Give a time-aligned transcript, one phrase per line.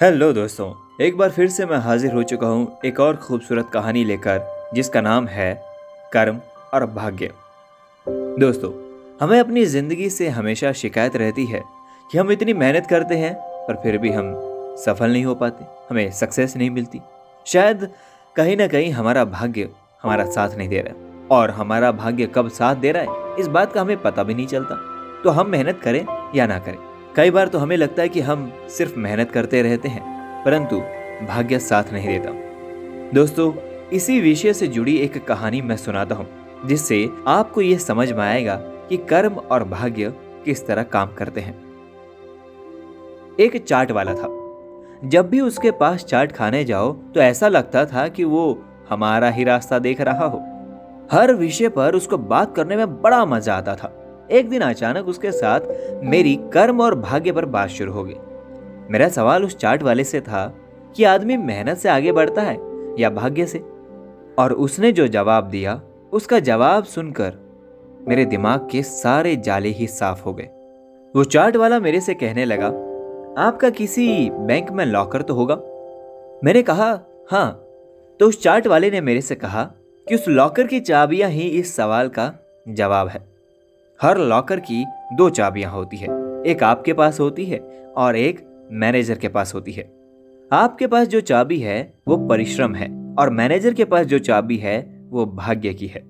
[0.00, 0.66] Hello दोस्तों,
[1.04, 5.00] एक बार फिर से मैं हाजिर हो चुका हूँ एक और खूबसूरत कहानी लेकर, जिसका
[5.00, 5.52] नाम है
[6.12, 6.38] कर्म
[6.74, 7.30] और भाग्य।
[8.40, 8.72] दोस्तों,
[9.20, 11.62] हमें अपनी ज़िंदगी से हमेशा शिकायत रहती है
[12.10, 14.34] कि हम इतनी मेहनत करते हैं, पर फिर भी हम
[14.84, 17.00] सफल नहीं हो पाते, हमें सक्सेस नहीं मिलती।
[17.46, 17.88] शायद
[18.36, 19.68] कहीं ना कहीं हमारा भाग्य
[20.02, 23.72] हमारा साथ नहीं दे रहा और हमारा भाग्य कब साथ दे रहा है, इस बात
[23.72, 24.84] का हमें पता भी नहीं चलता।
[25.24, 28.50] तो हम मेहनत करें या ना करें। कई बार तो हमें लगता है कि हम
[28.68, 30.02] सिर्फ़ मेहनत करते रहते हैं,
[30.44, 30.76] परंतु
[31.26, 32.30] भाग्य साथ नहीं देता।
[33.14, 33.52] दोस्तों,
[33.92, 36.26] इसी विषय से जुड़ी एक कहानी मैं सुनाता हूँ,
[36.66, 38.56] जिससे आपको यह समझ में आएगा
[38.88, 40.12] कि कर्म और भाग्य
[40.44, 41.54] किस तरह काम करते हैं।
[43.40, 44.28] एक चाट वाला था।
[45.04, 49.44] जब भी उसके पास चाट खाने जाओ तो ऐसा लगता था कि वो हमारा ही
[49.44, 50.38] रास्ता देख रहा हो।
[51.12, 53.96] हर विषय पर उसको बात करने में बड़ा मज़ा आता था।
[54.30, 55.60] एक दिन अचानक उसके साथ
[56.04, 58.16] मेरी कर्म और भाग्य पर बात शुरू हो गई।
[58.90, 60.46] मेरा सवाल उस चार्ट वाले से था
[60.96, 62.58] कि आदमी मेहनत से आगे बढ़ता है
[62.98, 63.58] या भाग्य से?
[64.38, 65.80] और उसने जो जवाब दिया,
[66.12, 67.34] उसका जवाब सुनकर
[68.08, 70.48] मेरे दिमाग के सारे जाले ही साफ़ हो गए।
[71.14, 72.66] वो चार्ट वाला मेरे से कहने लगा,
[73.38, 75.56] आपका किसी बैंक में लॉकर तो होगा?
[76.44, 76.98] मैंने कहा
[77.30, 77.50] हाँ।
[78.20, 79.62] तो उस चार्ट वाले ने मेरे से कहा
[80.08, 82.32] कि उस लॉकर की चाबियाँ ही इस सवाल का
[82.68, 83.29] जवाब है।
[84.02, 86.08] हर लॉकर की दो चाबियाँ होती है।
[86.46, 87.58] एक आपके पास होती है
[87.96, 89.82] और एक मैनेजर के पास होती है।
[90.52, 95.06] आपके पास जो चाबी है, वो परिश्रम है और मैनेजर के पास जो चाबी है,
[95.10, 96.02] वो भाग्य की है।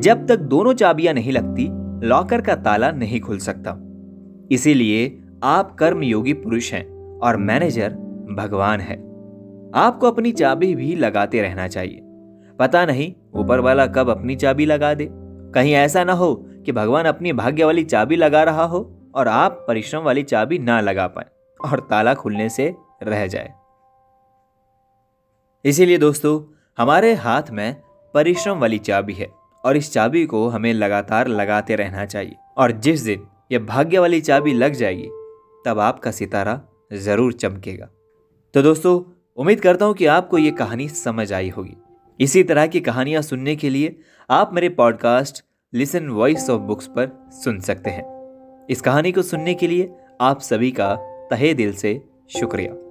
[0.00, 1.68] जब तक दोनों चाबियाँ नहीं लगती,
[2.06, 3.78] लॉकर का ताला नहीं खुल सकता।
[4.50, 7.90] इसीलिए आप कर्म योगी पुरुष हैं और मैनेजर
[8.30, 8.96] भगवान है।
[9.74, 12.00] आपको अपनी चाबी भी लगाते रहना चाहिए।
[12.58, 15.08] पता नहीं, ऊपर वाला कब अपनी चाबी लगा दे।
[15.54, 18.80] कहीं ऐसा ना हो कि भगवान अपनी भाग्य वाली चाबी लगा रहा हो
[19.14, 21.26] और आप परिश्रम वाली चाबी ना लगा पाए
[21.60, 23.52] और ताला खुलने से रह जाए।
[25.64, 26.40] इसीलिए दोस्तों,
[26.78, 27.74] हमारे हाथ में
[28.14, 29.28] परिश्रम वाली चाबी है
[29.64, 34.20] और इस चाबी को हमें लगातार लगाते रहना चाहिए। और जिस दिन यह भाग्य वाली
[34.20, 35.08] चाबी लग जाएगी,
[35.66, 36.60] तब आपका सितारा
[36.92, 37.88] ज़रूर चमकेगा।
[38.54, 39.00] तो दोस्तों,
[39.38, 41.76] उम्मीद करता हूँ कि आपको ये कहानी समझ आई होगी।
[42.20, 43.98] इसी तरह की कहानियाँ सुनने के लिए
[44.30, 45.44] आप मेरे podcast
[45.74, 49.90] listen voice of books पर सुन सकते हैं। इस कहानी को सुनने के लिए
[50.20, 50.94] आप सभी का
[51.30, 52.87] तहे दिल से शुक्रिया।